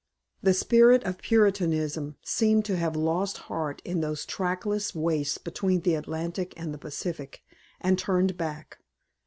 The 0.41 0.55
spirit 0.55 1.03
of 1.03 1.19
Puritanism 1.19 2.15
seemed 2.23 2.65
to 2.65 2.75
have 2.75 2.95
lost 2.95 3.37
heart 3.37 3.83
in 3.85 4.01
those 4.01 4.25
trackless 4.25 4.95
wastes 4.95 5.37
between 5.37 5.81
the 5.81 5.93
Atlantic 5.93 6.55
and 6.57 6.73
the 6.73 6.79
Pacific 6.79 7.43
and 7.79 7.99
turned 7.99 8.35
back. 8.35 8.79